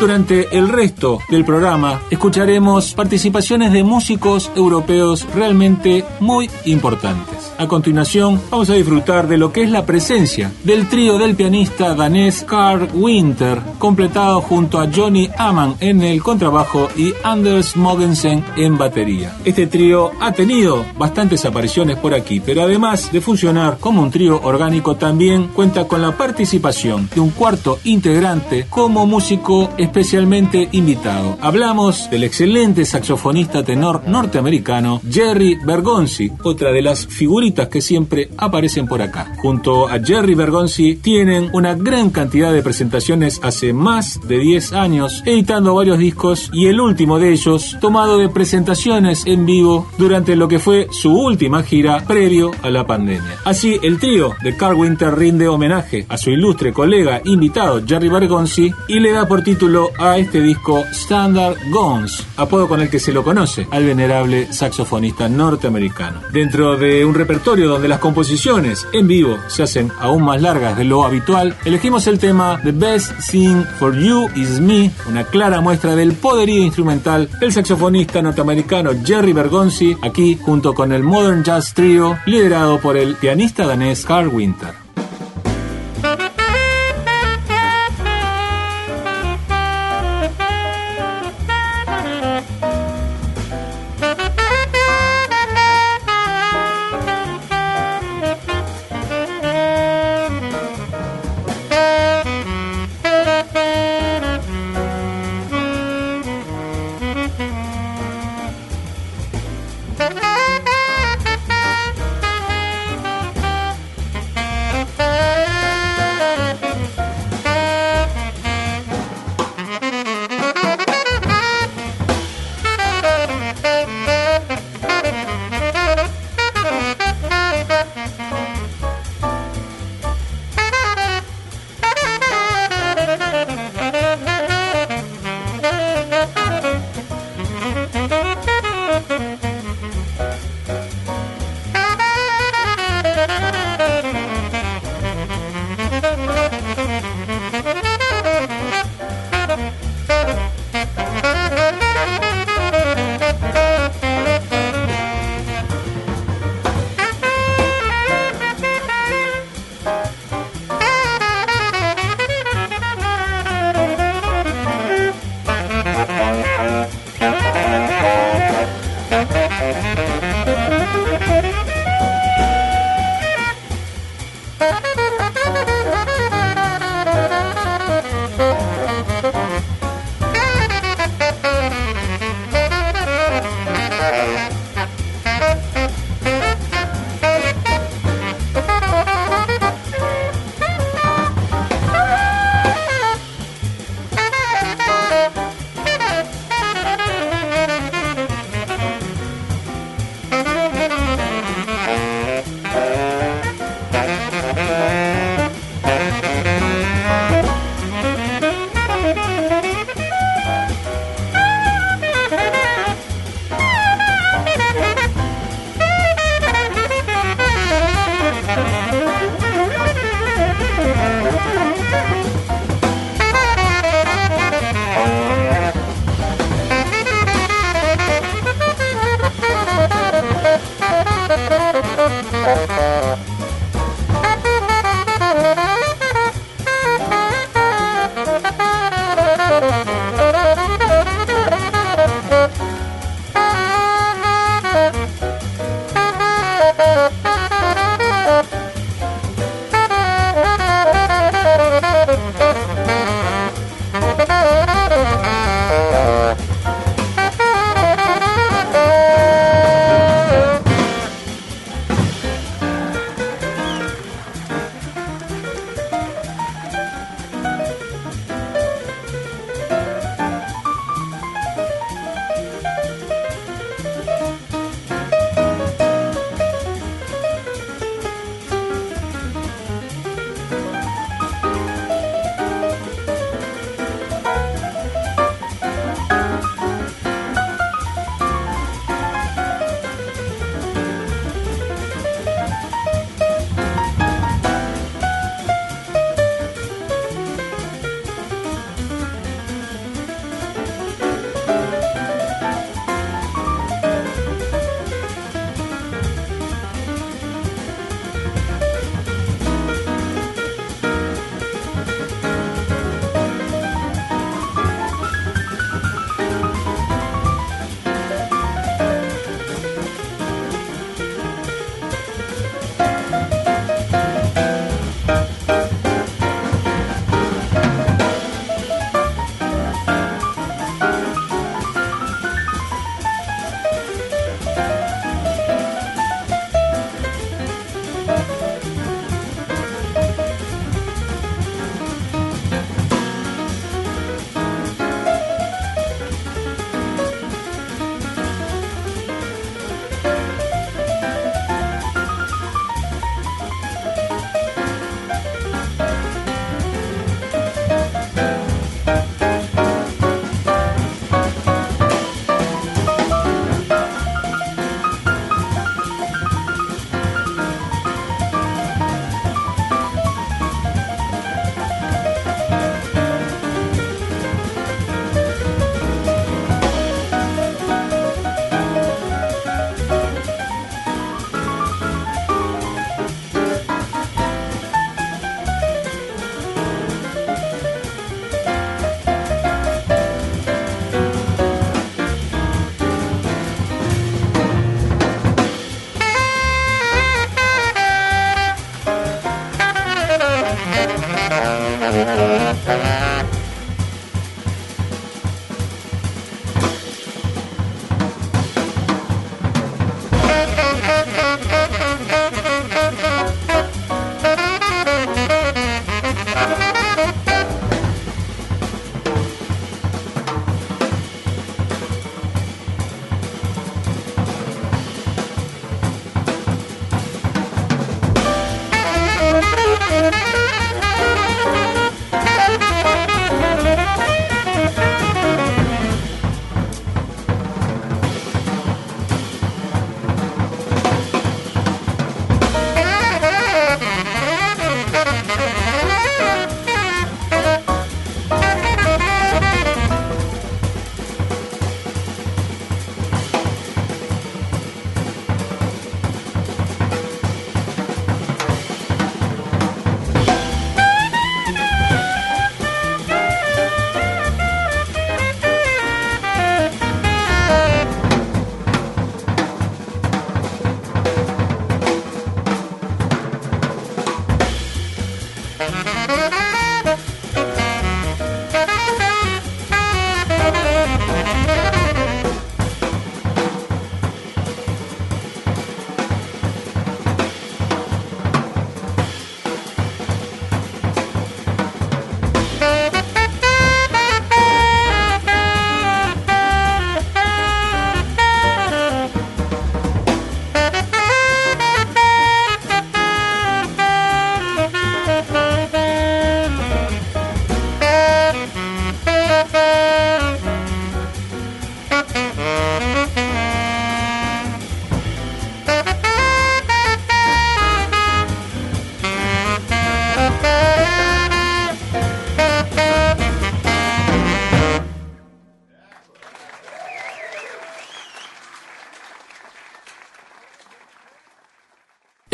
Durante 0.00 0.56
el 0.56 0.68
resto 0.68 1.20
del 1.30 1.44
programa 1.44 2.02
escucharemos 2.10 2.94
participaciones 2.94 3.72
de 3.72 3.84
músicos 3.84 4.50
europeos 4.54 5.26
realmente 5.34 6.04
muy 6.20 6.50
importantes. 6.64 7.43
A 7.56 7.68
continuación, 7.68 8.40
vamos 8.50 8.68
a 8.68 8.74
disfrutar 8.74 9.28
de 9.28 9.38
lo 9.38 9.52
que 9.52 9.62
es 9.62 9.70
la 9.70 9.86
presencia 9.86 10.52
del 10.64 10.88
trío 10.88 11.18
del 11.18 11.36
pianista 11.36 11.94
danés 11.94 12.44
Carl 12.48 12.88
Winter, 12.92 13.60
completado 13.78 14.40
junto 14.40 14.80
a 14.80 14.88
Johnny 14.92 15.28
Amann 15.38 15.76
en 15.78 16.02
el 16.02 16.20
contrabajo 16.20 16.88
y 16.96 17.12
Anders 17.22 17.76
Mogensen 17.76 18.44
en 18.56 18.76
batería. 18.76 19.36
Este 19.44 19.68
trío 19.68 20.10
ha 20.20 20.32
tenido 20.32 20.84
bastantes 20.98 21.44
apariciones 21.44 21.96
por 21.96 22.12
aquí, 22.12 22.40
pero 22.40 22.62
además 22.62 23.12
de 23.12 23.20
funcionar 23.20 23.78
como 23.78 24.02
un 24.02 24.10
trío 24.10 24.40
orgánico, 24.42 24.96
también 24.96 25.48
cuenta 25.48 25.86
con 25.86 26.02
la 26.02 26.16
participación 26.16 27.08
de 27.14 27.20
un 27.20 27.30
cuarto 27.30 27.78
integrante 27.84 28.66
como 28.68 29.06
músico 29.06 29.70
especialmente 29.78 30.68
invitado. 30.72 31.38
Hablamos 31.40 32.10
del 32.10 32.24
excelente 32.24 32.84
saxofonista 32.84 33.62
tenor 33.62 34.02
norteamericano 34.08 35.00
Jerry 35.08 35.56
Bergonzi, 35.64 36.32
otra 36.42 36.72
de 36.72 36.82
las 36.82 37.06
figuras 37.06 37.43
que 37.44 37.82
siempre 37.82 38.30
aparecen 38.38 38.86
por 38.86 39.02
acá. 39.02 39.34
Junto 39.36 39.86
a 39.86 40.00
Jerry 40.00 40.34
Bergonzi 40.34 40.96
tienen 40.96 41.50
una 41.52 41.74
gran 41.74 42.08
cantidad 42.08 42.52
de 42.52 42.62
presentaciones 42.62 43.38
hace 43.42 43.74
más 43.74 44.18
de 44.26 44.38
10 44.38 44.72
años, 44.72 45.22
editando 45.26 45.74
varios 45.74 45.98
discos 45.98 46.48
y 46.54 46.66
el 46.66 46.80
último 46.80 47.18
de 47.18 47.32
ellos 47.32 47.76
tomado 47.80 48.16
de 48.16 48.30
presentaciones 48.30 49.26
en 49.26 49.44
vivo 49.44 49.86
durante 49.98 50.36
lo 50.36 50.48
que 50.48 50.58
fue 50.58 50.88
su 50.90 51.12
última 51.12 51.62
gira 51.62 52.02
previo 52.06 52.50
a 52.62 52.70
la 52.70 52.86
pandemia. 52.86 53.36
Así, 53.44 53.78
el 53.82 53.98
trío 53.98 54.34
de 54.42 54.56
Carl 54.56 54.76
Winter 54.76 55.14
rinde 55.14 55.46
homenaje 55.46 56.06
a 56.08 56.16
su 56.16 56.30
ilustre 56.30 56.72
colega 56.72 57.20
invitado 57.24 57.82
Jerry 57.86 58.08
Bergonzi 58.08 58.72
y 58.88 59.00
le 59.00 59.12
da 59.12 59.28
por 59.28 59.42
título 59.42 59.90
a 59.98 60.16
este 60.16 60.40
disco 60.40 60.82
Standard 60.92 61.56
Guns, 61.70 62.26
apodo 62.38 62.68
con 62.68 62.80
el 62.80 62.88
que 62.88 62.98
se 62.98 63.12
lo 63.12 63.22
conoce 63.22 63.66
al 63.70 63.84
venerable 63.84 64.50
saxofonista 64.50 65.28
norteamericano. 65.28 66.20
Dentro 66.32 66.76
de 66.78 67.04
un 67.04 67.14
repertorio 67.14 67.33
donde 67.42 67.88
las 67.88 67.98
composiciones 67.98 68.86
en 68.92 69.08
vivo 69.08 69.38
se 69.48 69.62
hacen 69.62 69.90
aún 69.98 70.22
más 70.22 70.40
largas 70.40 70.76
de 70.76 70.84
lo 70.84 71.04
habitual, 71.04 71.56
elegimos 71.64 72.06
el 72.06 72.18
tema 72.18 72.60
The 72.62 72.72
Best 72.72 73.12
Thing 73.30 73.64
for 73.78 73.96
You 73.96 74.28
Is 74.36 74.60
Me, 74.60 74.90
una 75.08 75.24
clara 75.24 75.60
muestra 75.60 75.96
del 75.96 76.12
poderío 76.12 76.62
instrumental 76.62 77.28
del 77.40 77.52
saxofonista 77.52 78.22
norteamericano 78.22 78.92
Jerry 79.04 79.32
Bergonzi, 79.32 79.96
aquí 80.02 80.38
junto 80.40 80.74
con 80.74 80.92
el 80.92 81.02
Modern 81.02 81.42
Jazz 81.42 81.74
Trio, 81.74 82.18
liderado 82.26 82.78
por 82.80 82.96
el 82.96 83.16
pianista 83.16 83.66
danés 83.66 84.04
Carl 84.04 84.28
Winter. 84.28 84.83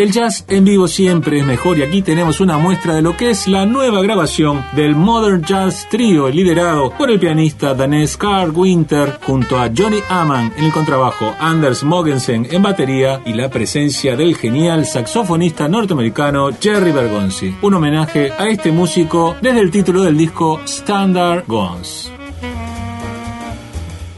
El 0.01 0.13
jazz 0.13 0.47
en 0.49 0.65
vivo 0.65 0.89
siempre 0.89 1.41
es 1.41 1.45
mejor 1.45 1.77
y 1.77 1.83
aquí 1.83 2.01
tenemos 2.01 2.41
una 2.41 2.57
muestra 2.57 2.95
de 2.95 3.03
lo 3.03 3.19
que 3.19 3.29
es 3.29 3.47
la 3.47 3.67
nueva 3.67 4.01
grabación 4.01 4.65
del 4.75 4.97
Modern 4.97 5.45
Jazz 5.45 5.87
Trio 5.91 6.31
liderado 6.31 6.91
por 6.97 7.11
el 7.11 7.21
pianista 7.21 7.75
danés 7.75 8.17
Carl 8.17 8.51
Winter 8.51 9.19
junto 9.27 9.59
a 9.59 9.71
Johnny 9.77 9.99
Amann 10.09 10.55
en 10.57 10.65
el 10.65 10.73
contrabajo, 10.73 11.35
Anders 11.39 11.85
Mogensen 11.85 12.49
en 12.51 12.63
batería 12.63 13.21
y 13.27 13.35
la 13.35 13.51
presencia 13.51 14.17
del 14.17 14.39
genial 14.39 14.87
saxofonista 14.87 15.69
norteamericano 15.69 16.49
Jerry 16.59 16.93
Bergonzi. 16.93 17.57
Un 17.61 17.75
homenaje 17.75 18.33
a 18.33 18.49
este 18.49 18.73
músico 18.73 19.37
desde 19.43 19.61
el 19.61 19.71
título 19.71 20.03
del 20.03 20.17
disco 20.17 20.63
Standard 20.65 21.45
Guns. 21.47 22.11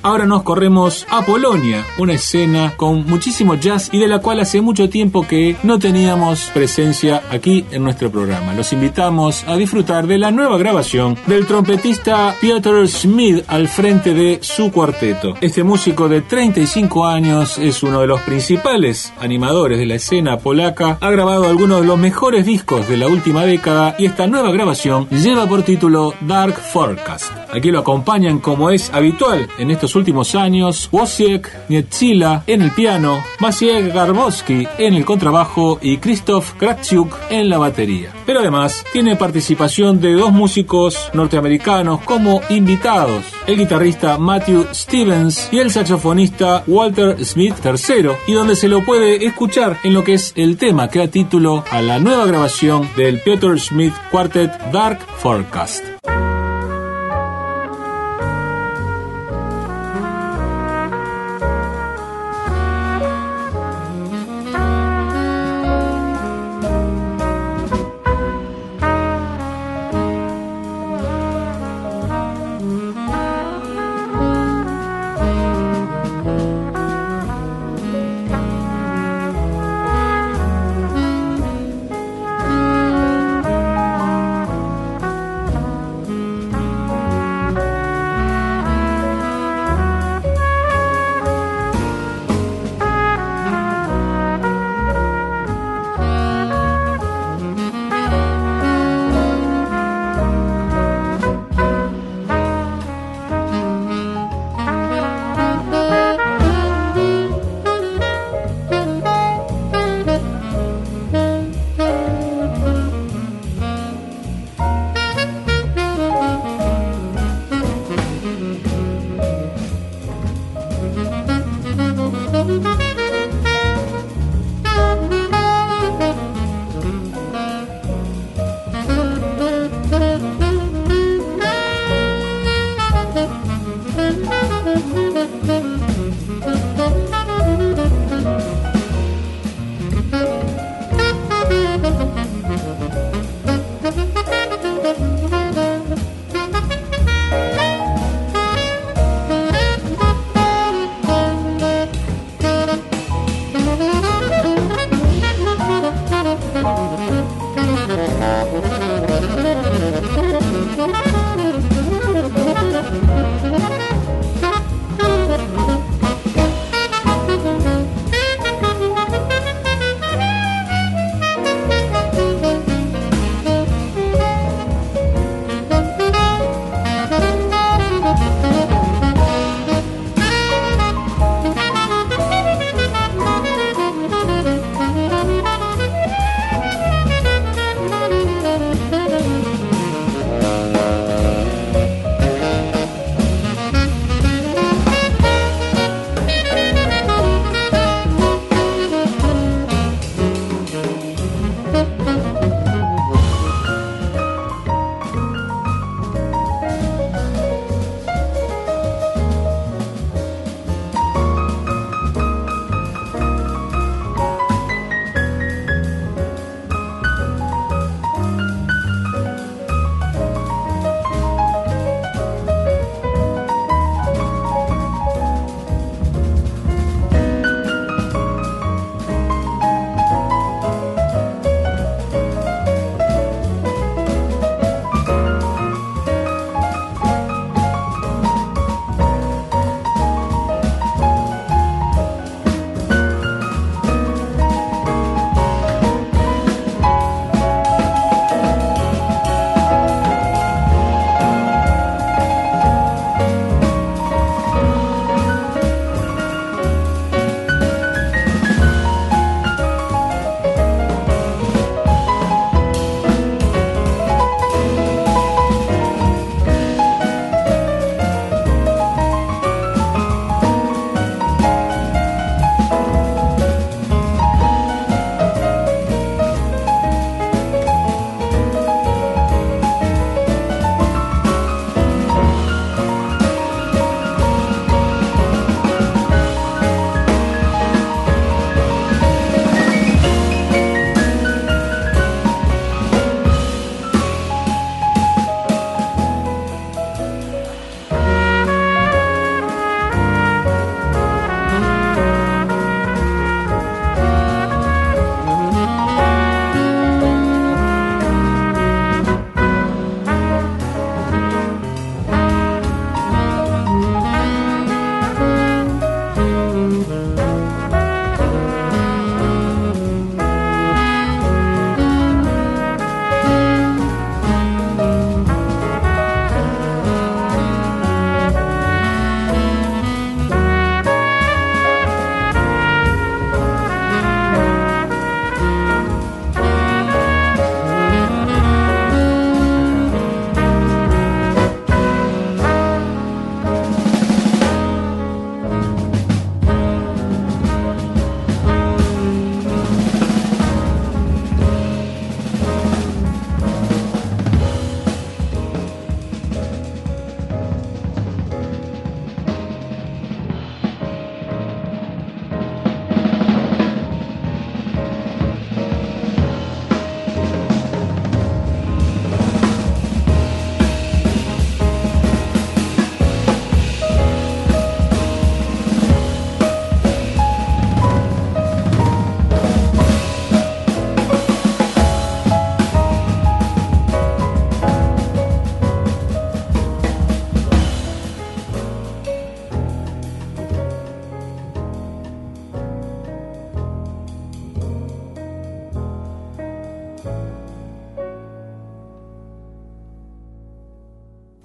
Ahora 0.05 0.27
nos 0.27 0.43
corremos 0.43 1.07
a 1.11 1.25
Polonia, 1.25 1.87
una 1.97 2.15
escena 2.15 2.75
con 2.77 3.07
muchísimo 3.07 3.55
jazz 3.55 3.89
y 3.93 4.01
de 4.01 4.09
la 4.09 4.19
cual 4.19 4.41
hace 4.41 4.61
mucho 4.61 4.89
tiempo 4.89 5.25
que 5.25 5.57
no 5.63 5.79
teníamos 5.79 6.51
presencia 6.53 7.23
aquí 7.31 7.65
en 7.71 7.85
nuestro 7.85 8.11
programa. 8.11 8.53
Los 8.53 8.73
invitamos 8.73 9.45
a 9.47 9.57
disfrutar 9.57 10.09
de 10.09 10.19
la 10.19 10.33
nueva 10.33 10.59
grabación 10.59 11.17
del 11.29 11.47
trompetista 11.47 12.35
Piotr 12.41 12.89
Schmid 12.89 13.43
al 13.47 13.69
frente 13.69 14.13
de 14.13 14.41
su 14.43 14.73
cuarteto. 14.73 15.35
Este 15.41 15.63
músico 15.63 16.09
de 16.09 16.23
35 16.23 17.07
años 17.07 17.59
es 17.59 17.85
uno 17.85 18.01
de 18.01 18.09
los 18.09 18.21
principales 18.23 19.13
animadores 19.21 19.79
de 19.79 19.87
la 19.87 19.95
escena 19.95 20.39
polaca, 20.39 20.99
ha 21.01 21.11
grabado 21.11 21.47
algunos 21.47 21.81
de 21.81 21.87
los 21.87 21.99
mejores 21.99 22.45
discos 22.45 22.89
de 22.89 22.97
la 22.97 23.07
última 23.07 23.45
década 23.45 23.95
y 24.01 24.07
esta 24.07 24.27
nueva 24.27 24.51
grabación 24.51 25.09
lleva 25.11 25.47
por 25.47 25.63
título 25.63 26.15
Dark 26.23 26.55
Forecast. 26.55 27.31
Aquí 27.53 27.71
lo 27.71 27.79
acompañan 27.79 28.41
como 28.41 28.71
es 28.71 28.93
habitual 28.93 29.47
en 29.59 29.71
estos 29.71 29.92
últimos 29.97 30.35
años 30.35 30.89
Wojciech 30.93 31.49
Nietzila 31.69 32.45
en 32.47 32.63
el 32.63 32.71
piano, 32.71 33.23
Maciej 33.41 33.93
Garbowski 33.93 34.67
en 34.79 34.95
el 34.95 35.05
contrabajo 35.05 35.79
y 35.81 35.99
Krzysztof 35.99 36.55
Krawczuk 36.55 37.17
en 37.31 37.49
la 37.49 37.59
batería. 37.59 38.13
Pero 38.27 38.41
además 38.41 38.85
tiene 38.93 39.17
participación 39.17 40.01
de 40.01 40.13
dos 40.15 40.33
músicos 40.33 41.11
norteamericanos 41.13 42.01
como 42.03 42.41
invitados, 42.51 43.25
el 43.47 43.57
guitarrista 43.57 44.19
Matthew 44.19 44.67
Stevens 44.73 45.49
y 45.53 45.59
el 45.59 45.71
saxofonista 45.71 46.65
Walter 46.67 47.25
Smith 47.25 47.55
III, 47.65 48.11
y 48.27 48.33
donde 48.33 48.57
se 48.57 48.69
lo 48.69 48.85
puede 48.85 49.27
escuchar 49.27 49.79
en 49.85 49.95
lo 49.95 50.05
que 50.05 50.15
es 50.15 50.33
el 50.37 50.57
tema 50.57 50.89
que 50.89 51.01
da 51.01 51.09
título 51.09 51.65
a 51.71 51.83
la 51.83 51.99
nueva 51.99 52.27
grabación 52.27 52.89
del 52.97 53.21
Piotr 53.21 53.59
Smith 53.59 53.95
Quartet 54.11 54.51
Dark 54.73 54.99
Forecast. 55.19 56.02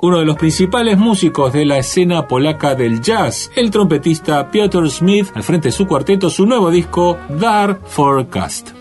Uno 0.07 0.19
de 0.19 0.25
los 0.25 0.37
principales 0.37 0.97
músicos 0.97 1.51
de 1.51 1.65
la 1.65 1.77
escena 1.79 2.27
polaca 2.27 2.75
del 2.75 3.01
jazz, 3.01 3.51
el 3.55 3.71
trompetista 3.71 4.49
Piotr 4.49 4.89
Smith, 4.89 5.27
al 5.35 5.43
frente 5.43 5.67
de 5.67 5.73
su 5.73 5.85
cuarteto, 5.85 6.29
su 6.29 6.45
nuevo 6.45 6.71
disco 6.71 7.17
Dark 7.29 7.81
Forecast. 7.85 8.76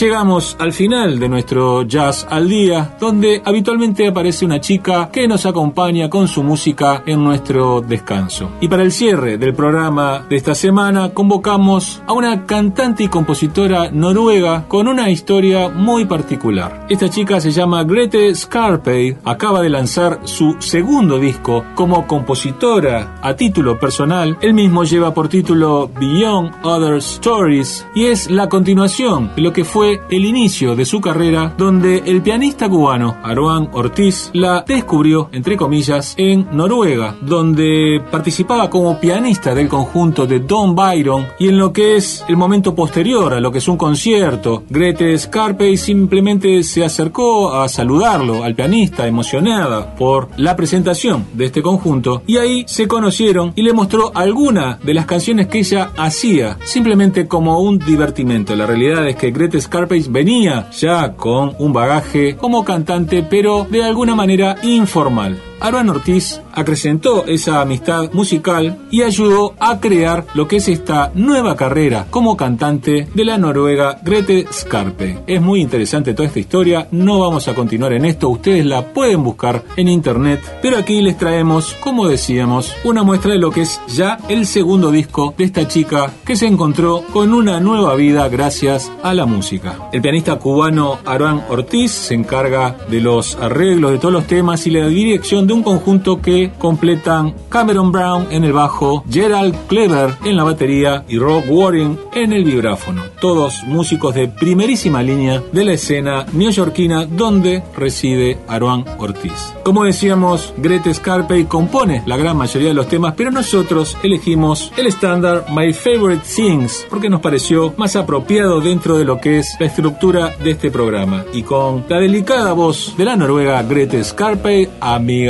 Llegamos 0.00 0.56
al 0.58 0.72
final 0.72 1.20
de 1.20 1.28
nuestro 1.28 1.84
Jazz 1.84 2.26
al 2.28 2.48
Día, 2.48 2.96
donde 2.98 3.40
habitualmente 3.44 4.08
aparece 4.08 4.44
una 4.44 4.60
chica 4.60 5.08
que 5.12 5.28
nos 5.28 5.46
acompaña 5.46 6.10
con 6.10 6.26
su 6.26 6.42
música 6.42 7.04
en 7.06 7.22
nuestro 7.22 7.80
descanso. 7.80 8.50
Y 8.60 8.66
para 8.66 8.82
el 8.82 8.90
cierre 8.90 9.38
del 9.38 9.54
programa 9.54 10.26
de 10.28 10.34
esta 10.34 10.56
semana 10.56 11.10
convocamos 11.10 12.02
a 12.08 12.12
una 12.12 12.44
cantante 12.44 13.04
y 13.04 13.08
compositora 13.08 13.92
noruega 13.92 14.64
con 14.66 14.88
una 14.88 15.10
historia 15.10 15.68
muy 15.68 16.06
particular. 16.06 16.86
Esta 16.90 17.08
chica 17.08 17.40
se 17.40 17.52
llama 17.52 17.84
Grete 17.84 18.34
Scarpey, 18.34 19.18
acaba 19.24 19.62
de 19.62 19.70
lanzar 19.70 20.22
su 20.24 20.56
segundo 20.58 21.20
disco 21.20 21.64
como 21.76 22.08
compositora 22.08 23.14
a 23.22 23.36
título 23.36 23.78
personal. 23.78 24.36
El 24.40 24.54
mismo 24.54 24.82
lleva 24.82 25.14
por 25.14 25.28
título 25.28 25.88
Beyond 26.00 26.52
Other 26.64 26.96
Stories 26.96 27.86
y 27.94 28.06
es 28.06 28.28
la 28.28 28.48
continuación 28.48 29.30
de 29.36 29.42
lo 29.42 29.52
que 29.52 29.64
fue 29.64 29.83
el 29.84 30.24
inicio 30.24 30.74
de 30.74 30.84
su 30.84 31.00
carrera 31.00 31.54
donde 31.56 32.02
el 32.06 32.22
pianista 32.22 32.68
cubano 32.68 33.16
Aruan 33.22 33.68
Ortiz 33.72 34.30
la 34.32 34.64
descubrió, 34.66 35.28
entre 35.32 35.56
comillas, 35.56 36.14
en 36.16 36.46
Noruega, 36.52 37.16
donde 37.20 38.02
participaba 38.10 38.70
como 38.70 38.98
pianista 38.98 39.54
del 39.54 39.68
conjunto 39.68 40.26
de 40.26 40.40
Don 40.40 40.74
Byron 40.74 41.26
y 41.38 41.48
en 41.48 41.58
lo 41.58 41.72
que 41.72 41.96
es 41.96 42.24
el 42.28 42.36
momento 42.36 42.74
posterior 42.74 43.34
a 43.34 43.40
lo 43.40 43.52
que 43.52 43.58
es 43.58 43.68
un 43.68 43.76
concierto, 43.76 44.64
Grete 44.68 45.16
Scarpe 45.18 45.76
simplemente 45.76 46.62
se 46.62 46.84
acercó 46.84 47.54
a 47.54 47.68
saludarlo 47.68 48.44
al 48.44 48.54
pianista 48.54 49.06
emocionada 49.06 49.94
por 49.94 50.28
la 50.36 50.56
presentación 50.56 51.26
de 51.32 51.46
este 51.46 51.62
conjunto 51.62 52.22
y 52.26 52.38
ahí 52.38 52.64
se 52.66 52.88
conocieron 52.88 53.52
y 53.54 53.62
le 53.62 53.72
mostró 53.72 54.12
alguna 54.14 54.78
de 54.82 54.94
las 54.94 55.06
canciones 55.06 55.48
que 55.48 55.58
ella 55.58 55.90
hacía 55.96 56.58
simplemente 56.64 57.26
como 57.26 57.60
un 57.60 57.78
divertimento. 57.78 58.56
La 58.56 58.66
realidad 58.66 59.06
es 59.08 59.16
que 59.16 59.30
Grete 59.30 59.58
Scarface 59.74 60.08
venía 60.08 60.70
ya 60.70 61.16
con 61.16 61.56
un 61.58 61.72
bagaje 61.72 62.36
como 62.36 62.64
cantante, 62.64 63.26
pero 63.28 63.66
de 63.68 63.82
alguna 63.82 64.14
manera 64.14 64.54
informal. 64.62 65.36
Aruan 65.60 65.88
Ortiz 65.90 66.40
acrecentó 66.52 67.24
esa 67.26 67.60
amistad 67.60 68.12
musical 68.12 68.78
y 68.90 69.02
ayudó 69.02 69.54
a 69.58 69.80
crear 69.80 70.24
lo 70.34 70.46
que 70.46 70.56
es 70.56 70.68
esta 70.68 71.10
nueva 71.14 71.56
carrera 71.56 72.06
como 72.10 72.36
cantante 72.36 73.08
de 73.12 73.24
la 73.24 73.38
noruega 73.38 73.98
Grete 74.02 74.46
Scarpe. 74.52 75.18
Es 75.26 75.40
muy 75.40 75.60
interesante 75.60 76.14
toda 76.14 76.28
esta 76.28 76.40
historia, 76.40 76.88
no 76.90 77.20
vamos 77.20 77.48
a 77.48 77.54
continuar 77.54 77.92
en 77.92 78.04
esto, 78.04 78.28
ustedes 78.28 78.64
la 78.64 78.92
pueden 78.92 79.22
buscar 79.22 79.64
en 79.76 79.88
internet, 79.88 80.40
pero 80.62 80.78
aquí 80.78 81.00
les 81.00 81.18
traemos, 81.18 81.74
como 81.80 82.08
decíamos, 82.08 82.74
una 82.84 83.02
muestra 83.02 83.32
de 83.32 83.38
lo 83.38 83.50
que 83.50 83.62
es 83.62 83.80
ya 83.88 84.18
el 84.28 84.46
segundo 84.46 84.90
disco 84.90 85.34
de 85.36 85.44
esta 85.44 85.66
chica 85.66 86.12
que 86.24 86.36
se 86.36 86.46
encontró 86.46 87.02
con 87.12 87.32
una 87.32 87.60
nueva 87.60 87.94
vida 87.94 88.28
gracias 88.28 88.90
a 89.02 89.14
la 89.14 89.26
música. 89.26 89.90
El 89.92 90.02
pianista 90.02 90.36
cubano 90.36 90.98
Aruan 91.04 91.44
Ortiz 91.48 91.90
se 91.90 92.14
encarga 92.14 92.76
de 92.88 93.00
los 93.00 93.36
arreglos 93.36 93.92
de 93.92 93.98
todos 93.98 94.12
los 94.12 94.26
temas 94.26 94.66
y 94.66 94.70
la 94.70 94.86
dirección 94.86 95.43
de 95.46 95.52
un 95.52 95.62
conjunto 95.62 96.20
que 96.20 96.52
completan 96.58 97.34
Cameron 97.48 97.92
Brown 97.92 98.26
en 98.30 98.44
el 98.44 98.52
bajo, 98.52 99.04
Gerald 99.10 99.54
Clever 99.66 100.14
en 100.24 100.36
la 100.36 100.44
batería 100.44 101.04
y 101.08 101.18
Rob 101.18 101.44
Warren 101.48 101.98
en 102.14 102.32
el 102.32 102.44
vibráfono. 102.44 103.02
Todos 103.20 103.62
músicos 103.66 104.14
de 104.14 104.28
primerísima 104.28 105.02
línea 105.02 105.42
de 105.52 105.64
la 105.64 105.72
escena 105.72 106.26
neoyorquina 106.32 107.06
donde 107.06 107.62
reside 107.76 108.38
Aruan 108.48 108.84
Ortiz. 108.98 109.54
Como 109.64 109.84
decíamos, 109.84 110.52
Grete 110.58 110.92
Scarpe 110.92 111.46
compone 111.46 112.02
la 112.06 112.16
gran 112.16 112.36
mayoría 112.36 112.68
de 112.68 112.74
los 112.74 112.88
temas, 112.88 113.14
pero 113.16 113.30
nosotros 113.30 113.96
elegimos 114.02 114.72
el 114.76 114.86
estándar 114.86 115.46
My 115.50 115.72
Favorite 115.72 116.22
Things 116.34 116.86
porque 116.90 117.08
nos 117.08 117.20
pareció 117.20 117.72
más 117.76 117.96
apropiado 117.96 118.60
dentro 118.60 118.96
de 118.98 119.04
lo 119.04 119.20
que 119.20 119.38
es 119.38 119.56
la 119.58 119.66
estructura 119.66 120.34
de 120.42 120.50
este 120.50 120.70
programa. 120.70 121.24
Y 121.32 121.42
con 121.42 121.84
la 121.88 121.98
delicada 121.98 122.52
voz 122.52 122.94
de 122.96 123.04
la 123.04 123.16
noruega 123.16 123.62
Grete 123.62 124.02
Scarpe, 124.04 124.70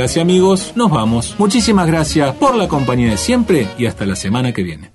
amigas 0.05 0.17
y 0.17 0.19
amigos, 0.19 0.73
nos 0.75 0.91
vamos. 0.91 1.35
Muchísimas 1.39 1.87
gracias 1.87 2.35
por 2.35 2.55
la 2.55 2.67
compañía 2.67 3.09
de 3.09 3.17
siempre 3.17 3.67
y 3.77 3.87
hasta 3.87 4.05
la 4.05 4.15
semana 4.15 4.53
que 4.53 4.61
viene. 4.61 4.94